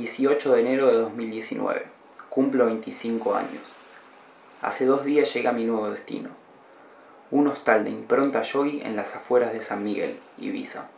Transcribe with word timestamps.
18 0.00 0.54
de 0.54 0.60
enero 0.62 0.86
de 0.86 0.94
2019. 0.94 1.82
Cumplo 2.30 2.64
25 2.64 3.34
años. 3.34 3.60
Hace 4.62 4.86
dos 4.86 5.04
días 5.04 5.30
llega 5.34 5.52
mi 5.52 5.64
nuevo 5.64 5.90
destino. 5.90 6.30
Un 7.30 7.48
hostal 7.48 7.84
de 7.84 7.90
impronta 7.90 8.40
yogi 8.40 8.80
en 8.80 8.96
las 8.96 9.14
afueras 9.14 9.52
de 9.52 9.60
San 9.60 9.84
Miguel, 9.84 10.16
Ibiza. 10.38 10.88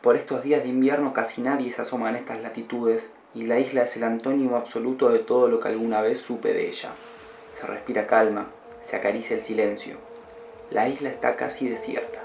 Por 0.00 0.16
estos 0.16 0.42
días 0.42 0.62
de 0.62 0.70
invierno 0.70 1.12
casi 1.12 1.42
nadie 1.42 1.70
se 1.70 1.82
asoma 1.82 2.08
en 2.08 2.16
estas 2.16 2.40
latitudes 2.40 3.10
y 3.34 3.44
la 3.44 3.58
isla 3.58 3.82
es 3.82 3.94
el 3.94 4.04
antónimo 4.04 4.56
absoluto 4.56 5.10
de 5.10 5.18
todo 5.18 5.48
lo 5.48 5.60
que 5.60 5.68
alguna 5.68 6.00
vez 6.00 6.16
supe 6.16 6.54
de 6.54 6.70
ella. 6.70 6.92
Se 7.60 7.66
respira 7.66 8.06
calma, 8.06 8.46
se 8.86 8.96
acaricia 8.96 9.36
el 9.36 9.42
silencio. 9.42 9.98
La 10.70 10.88
isla 10.88 11.10
está 11.10 11.36
casi 11.36 11.68
desierta. 11.68 12.20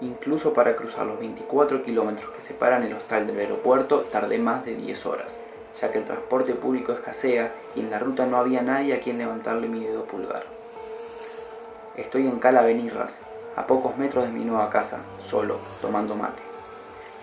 Incluso 0.00 0.52
para 0.52 0.76
cruzar 0.76 1.06
los 1.06 1.18
24 1.18 1.82
kilómetros 1.82 2.30
que 2.30 2.46
separan 2.46 2.84
el 2.84 2.94
hostal 2.94 3.26
del 3.26 3.40
aeropuerto 3.40 4.02
tardé 4.12 4.38
más 4.38 4.64
de 4.64 4.76
10 4.76 5.06
horas, 5.06 5.34
ya 5.80 5.90
que 5.90 5.98
el 5.98 6.04
transporte 6.04 6.54
público 6.54 6.92
escasea 6.92 7.52
y 7.74 7.80
en 7.80 7.90
la 7.90 7.98
ruta 7.98 8.24
no 8.24 8.36
había 8.36 8.62
nadie 8.62 8.94
a 8.94 9.00
quien 9.00 9.18
levantarle 9.18 9.66
mi 9.66 9.84
dedo 9.84 10.04
pulgar. 10.04 10.44
Estoy 11.96 12.28
en 12.28 12.38
Cala 12.38 12.62
Benirras, 12.62 13.10
a 13.56 13.66
pocos 13.66 13.96
metros 13.96 14.24
de 14.24 14.30
mi 14.30 14.44
nueva 14.44 14.70
casa, 14.70 14.98
solo, 15.28 15.58
tomando 15.82 16.14
mate. 16.14 16.42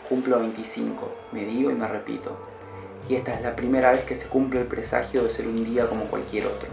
Cumplo 0.10 0.40
25, 0.40 1.10
me 1.32 1.46
digo 1.46 1.72
y 1.72 1.76
me 1.76 1.88
repito, 1.88 2.36
y 3.08 3.16
esta 3.16 3.36
es 3.36 3.42
la 3.42 3.56
primera 3.56 3.92
vez 3.92 4.04
que 4.04 4.18
se 4.18 4.28
cumple 4.28 4.62
el 4.62 4.68
presagio 4.68 5.24
de 5.24 5.30
ser 5.30 5.48
un 5.48 5.64
día 5.64 5.88
como 5.88 6.06
cualquier 6.06 6.48
otro. 6.48 6.68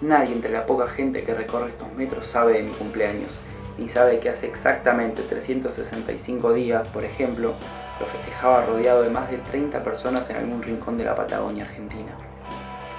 Nadie 0.00 0.32
entre 0.32 0.50
la 0.50 0.66
poca 0.66 0.88
gente 0.88 1.22
que 1.22 1.34
recorre 1.34 1.70
estos 1.70 1.92
metros 1.92 2.26
sabe 2.26 2.54
de 2.54 2.62
mi 2.64 2.72
cumpleaños, 2.72 3.30
ni 3.78 3.88
sabe 3.88 4.18
que 4.18 4.28
hace 4.28 4.46
exactamente 4.46 5.22
365 5.22 6.52
días, 6.52 6.86
por 6.88 7.04
ejemplo, 7.04 7.54
lo 8.00 8.06
festejaba 8.06 8.66
rodeado 8.66 9.02
de 9.02 9.10
más 9.10 9.30
de 9.30 9.38
30 9.38 9.82
personas 9.84 10.28
en 10.30 10.36
algún 10.36 10.62
rincón 10.62 10.98
de 10.98 11.04
la 11.04 11.14
Patagonia 11.14 11.64
Argentina. 11.64 12.12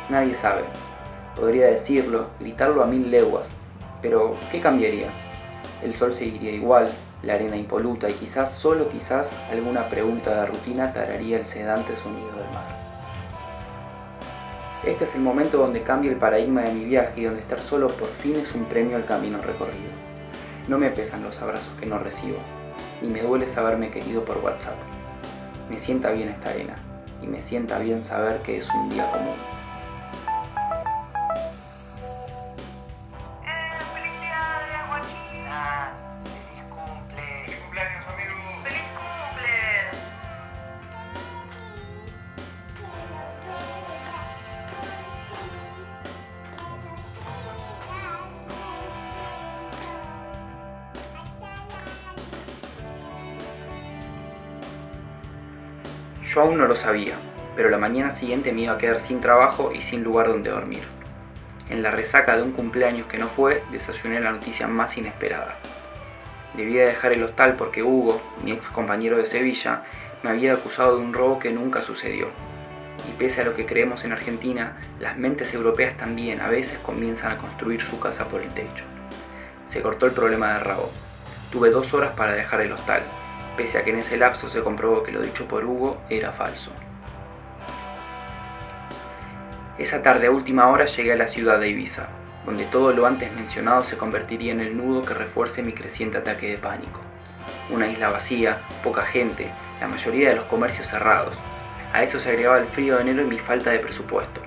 Nadie 0.09 0.35
sabe. 0.35 0.63
Podría 1.35 1.67
decirlo, 1.67 2.27
gritarlo 2.39 2.83
a 2.83 2.87
mil 2.87 3.11
leguas, 3.11 3.47
pero 4.01 4.37
¿qué 4.51 4.59
cambiaría? 4.61 5.09
El 5.83 5.93
sol 5.93 6.13
seguiría 6.13 6.51
igual, 6.51 6.89
la 7.23 7.33
arena 7.35 7.57
impoluta 7.57 8.09
y 8.09 8.13
quizás, 8.13 8.53
solo 8.53 8.89
quizás, 8.89 9.27
alguna 9.51 9.89
pregunta 9.89 10.41
de 10.41 10.47
rutina 10.47 10.91
tararía 10.93 11.39
el 11.39 11.45
sedante 11.45 11.95
sonido 11.97 12.31
del 12.31 12.49
mar. 12.53 12.79
Este 14.85 15.03
es 15.03 15.15
el 15.15 15.21
momento 15.21 15.57
donde 15.57 15.83
cambia 15.83 16.09
el 16.09 16.17
paradigma 16.17 16.61
de 16.61 16.73
mi 16.73 16.85
viaje 16.85 17.19
y 17.21 17.23
donde 17.25 17.41
estar 17.41 17.59
solo 17.59 17.89
por 17.89 18.09
fin 18.09 18.37
es 18.37 18.53
un 18.55 18.65
premio 18.65 18.95
al 18.95 19.05
camino 19.05 19.41
recorrido. 19.41 20.08
No 20.69 20.77
me 20.77 20.91
pesan 20.91 21.23
los 21.23 21.35
abrazos 21.41 21.73
que 21.79 21.87
no 21.87 21.97
recibo, 21.97 22.37
ni 23.01 23.07
me 23.07 23.23
duele 23.23 23.51
saberme 23.55 23.89
querido 23.89 24.23
por 24.23 24.37
WhatsApp. 24.37 24.75
Me 25.67 25.79
sienta 25.79 26.11
bien 26.11 26.29
esta 26.29 26.51
arena, 26.51 26.75
y 27.23 27.25
me 27.25 27.41
sienta 27.41 27.79
bien 27.79 28.03
saber 28.03 28.39
que 28.43 28.59
es 28.59 28.69
un 28.75 28.87
día 28.91 29.09
común. 29.11 29.33
Yo 56.33 56.41
aún 56.41 56.59
no 56.59 56.67
lo 56.67 56.75
sabía, 56.75 57.15
pero 57.55 57.71
la 57.71 57.79
mañana 57.79 58.15
siguiente 58.15 58.51
me 58.51 58.61
iba 58.61 58.73
a 58.73 58.77
quedar 58.77 59.01
sin 59.01 59.19
trabajo 59.19 59.71
y 59.73 59.81
sin 59.81 60.03
lugar 60.03 60.27
donde 60.27 60.51
dormir. 60.51 60.83
En 61.71 61.81
la 61.81 61.89
resaca 61.89 62.37
de 62.37 62.43
un 62.43 62.51
cumpleaños 62.51 63.07
que 63.07 63.17
no 63.17 63.29
fue, 63.29 63.63
desayuné 63.71 64.19
la 64.19 64.33
noticia 64.33 64.67
más 64.67 64.95
inesperada. 64.95 65.55
Debía 66.53 66.85
dejar 66.85 67.13
el 67.13 67.23
hostal 67.23 67.55
porque 67.55 67.81
Hugo, 67.81 68.21
mi 68.43 68.51
ex 68.51 68.69
compañero 68.69 69.17
de 69.17 69.25
Sevilla, 69.25 69.83
me 70.21 70.29
había 70.29 70.53
acusado 70.53 70.97
de 70.97 71.03
un 71.03 71.13
robo 71.13 71.39
que 71.39 71.51
nunca 71.51 71.81
sucedió. 71.81 72.27
Y 73.09 73.13
pese 73.17 73.41
a 73.41 73.45
lo 73.45 73.55
que 73.55 73.65
creemos 73.65 74.05
en 74.05 74.11
Argentina, 74.11 74.77
las 74.99 75.17
mentes 75.17 75.51
europeas 75.51 75.97
también 75.97 76.41
a 76.41 76.49
veces 76.49 76.77
comienzan 76.79 77.31
a 77.31 77.37
construir 77.37 77.81
su 77.81 77.99
casa 77.99 78.27
por 78.27 78.41
el 78.41 78.53
techo. 78.53 78.83
Se 79.69 79.81
cortó 79.81 80.05
el 80.05 80.11
problema 80.11 80.53
de 80.53 80.59
rabo. 80.59 80.91
Tuve 81.51 81.71
dos 81.71 81.91
horas 81.91 82.11
para 82.15 82.33
dejar 82.33 82.61
el 82.61 82.71
hostal, 82.71 83.01
pese 83.57 83.77
a 83.77 83.83
que 83.83 83.91
en 83.91 83.99
ese 83.99 84.17
lapso 84.17 84.49
se 84.49 84.61
comprobó 84.61 85.03
que 85.03 85.11
lo 85.11 85.21
dicho 85.21 85.47
por 85.47 85.65
Hugo 85.65 86.01
era 86.09 86.31
falso. 86.31 86.71
Esa 89.77 90.01
tarde 90.01 90.27
a 90.27 90.31
última 90.31 90.67
hora 90.67 90.85
llegué 90.85 91.13
a 91.13 91.15
la 91.15 91.27
ciudad 91.27 91.59
de 91.59 91.69
Ibiza, 91.69 92.09
donde 92.45 92.65
todo 92.65 92.91
lo 92.91 93.05
antes 93.05 93.31
mencionado 93.31 93.83
se 93.83 93.97
convertiría 93.97 94.51
en 94.51 94.59
el 94.59 94.75
nudo 94.75 95.03
que 95.03 95.13
refuerce 95.13 95.63
mi 95.63 95.71
creciente 95.71 96.17
ataque 96.17 96.49
de 96.49 96.57
pánico. 96.57 96.99
Una 97.69 97.87
isla 97.87 98.09
vacía, 98.09 98.61
poca 98.83 99.03
gente, 99.03 99.51
la 99.79 99.87
mayoría 99.87 100.29
de 100.29 100.35
los 100.35 100.45
comercios 100.45 100.87
cerrados. 100.87 101.33
A 101.93 102.03
eso 102.03 102.19
se 102.19 102.29
agregaba 102.29 102.59
el 102.59 102.67
frío 102.67 102.95
de 102.95 103.01
enero 103.01 103.23
y 103.23 103.27
mi 103.27 103.39
falta 103.39 103.71
de 103.71 103.79
presupuesto. 103.79 104.41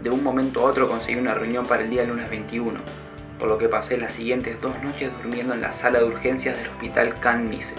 De 0.00 0.10
un 0.10 0.22
momento 0.22 0.60
a 0.60 0.70
otro 0.70 0.88
conseguí 0.88 1.18
una 1.18 1.34
reunión 1.34 1.66
para 1.66 1.82
el 1.82 1.90
día 1.90 2.04
lunes 2.04 2.30
21, 2.30 2.78
por 3.38 3.48
lo 3.48 3.58
que 3.58 3.68
pasé 3.68 3.96
las 3.98 4.12
siguientes 4.12 4.60
dos 4.60 4.74
noches 4.82 5.12
durmiendo 5.22 5.54
en 5.54 5.60
la 5.60 5.72
sala 5.72 5.98
de 5.98 6.04
urgencias 6.04 6.56
del 6.56 6.68
hospital 6.68 7.18
Can 7.20 7.48
Mise. 7.48 7.74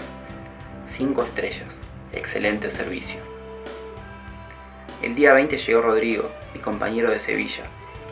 Cinco 0.86 1.22
estrellas, 1.24 1.74
excelente 2.12 2.70
servicio. 2.70 3.20
El 5.02 5.14
día 5.14 5.32
20 5.32 5.56
llegó 5.58 5.82
Rodrigo, 5.82 6.30
mi 6.54 6.60
compañero 6.60 7.10
de 7.10 7.20
Sevilla, 7.20 7.64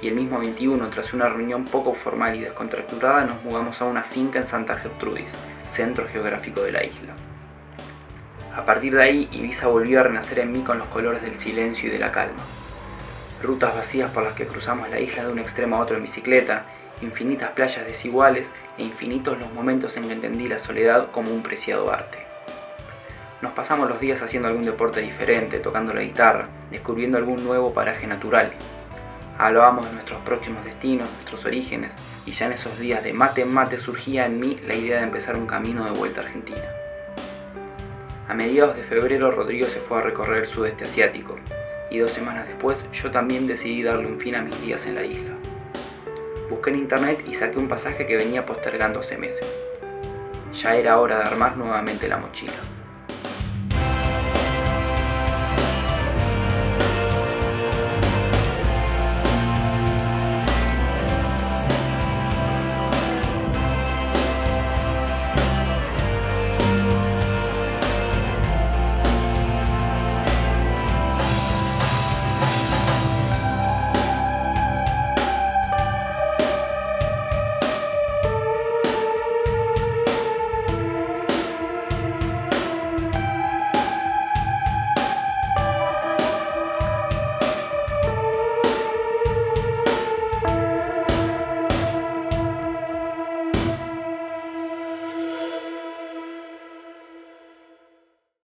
y 0.02 0.08
el 0.08 0.14
mismo 0.14 0.38
21, 0.38 0.88
tras 0.90 1.12
una 1.14 1.28
reunión 1.28 1.64
poco 1.64 1.94
formal 1.94 2.36
y 2.36 2.40
descontracturada, 2.40 3.24
nos 3.24 3.42
mudamos 3.42 3.80
a 3.80 3.86
una 3.86 4.04
finca 4.04 4.38
en 4.38 4.46
Santa 4.46 4.76
Gertrudis, 4.76 5.30
centro 5.72 6.06
geográfico 6.06 6.62
de 6.62 6.72
la 6.72 6.84
isla. 6.84 7.14
A 8.54 8.64
partir 8.64 8.94
de 8.94 9.02
ahí, 9.02 9.28
Ibiza 9.32 9.66
volvió 9.66 10.00
a 10.00 10.04
renacer 10.04 10.38
en 10.38 10.52
mí 10.52 10.62
con 10.62 10.78
los 10.78 10.88
colores 10.88 11.22
del 11.22 11.38
silencio 11.40 11.88
y 11.88 11.92
de 11.92 11.98
la 11.98 12.12
calma. 12.12 12.42
Rutas 13.42 13.74
vacías 13.74 14.10
por 14.10 14.22
las 14.22 14.34
que 14.34 14.46
cruzamos 14.46 14.88
la 14.88 14.98
isla 14.98 15.24
de 15.24 15.32
un 15.32 15.38
extremo 15.38 15.76
a 15.76 15.80
otro 15.80 15.96
en 15.96 16.02
bicicleta, 16.02 16.64
infinitas 17.02 17.50
playas 17.50 17.86
desiguales 17.86 18.46
e 18.78 18.82
infinitos 18.82 19.38
los 19.38 19.52
momentos 19.52 19.96
en 19.96 20.08
que 20.08 20.14
entendí 20.14 20.48
la 20.48 20.58
soledad 20.58 21.10
como 21.10 21.30
un 21.30 21.42
preciado 21.42 21.92
arte. 21.92 22.18
Nos 23.42 23.52
pasamos 23.52 23.88
los 23.90 24.00
días 24.00 24.22
haciendo 24.22 24.48
algún 24.48 24.64
deporte 24.64 25.00
diferente, 25.02 25.58
tocando 25.58 25.92
la 25.92 26.00
guitarra, 26.00 26.48
descubriendo 26.70 27.18
algún 27.18 27.44
nuevo 27.44 27.74
paraje 27.74 28.06
natural. 28.06 28.52
Hablábamos 29.38 29.84
de 29.84 29.92
nuestros 29.92 30.22
próximos 30.22 30.64
destinos, 30.64 31.10
nuestros 31.10 31.44
orígenes, 31.44 31.92
y 32.24 32.32
ya 32.32 32.46
en 32.46 32.52
esos 32.52 32.78
días 32.78 33.04
de 33.04 33.12
mate 33.12 33.42
en 33.42 33.52
mate 33.52 33.76
surgía 33.76 34.24
en 34.24 34.40
mí 34.40 34.58
la 34.66 34.74
idea 34.74 34.98
de 34.98 35.04
empezar 35.04 35.36
un 35.36 35.46
camino 35.46 35.84
de 35.84 35.90
vuelta 35.90 36.22
a 36.22 36.24
Argentina. 36.24 36.64
A 38.28 38.34
mediados 38.34 38.74
de 38.74 38.82
febrero 38.84 39.30
Rodrigo 39.30 39.68
se 39.68 39.80
fue 39.80 39.98
a 39.98 40.02
recorrer 40.02 40.44
el 40.44 40.48
sudeste 40.48 40.84
asiático, 40.84 41.36
y 41.90 41.98
dos 41.98 42.10
semanas 42.12 42.46
después 42.48 42.78
yo 42.92 43.10
también 43.10 43.46
decidí 43.46 43.82
darle 43.82 44.06
un 44.06 44.18
fin 44.20 44.34
a 44.34 44.42
mis 44.42 44.60
días 44.60 44.84
en 44.86 44.94
la 44.94 45.04
isla. 45.04 45.34
Busqué 46.50 46.70
en 46.70 46.76
internet 46.76 47.24
y 47.26 47.34
saqué 47.34 47.58
un 47.58 47.68
pasaje 47.68 48.06
que 48.06 48.16
venía 48.16 48.46
postergando 48.46 49.00
hace 49.00 49.16
meses. 49.16 49.46
Ya 50.62 50.76
era 50.76 50.98
hora 50.98 51.18
de 51.18 51.24
armar 51.24 51.56
nuevamente 51.56 52.08
la 52.08 52.18
mochila. 52.18 52.75